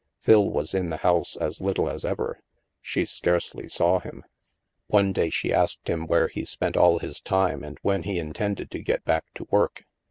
[0.19, 2.39] Phil was in the house as little as ever.
[2.81, 4.23] She scarcely saw him.
[4.87, 8.71] One day she asked him where he spent all his time, and when he intended
[8.71, 9.85] to get back to work.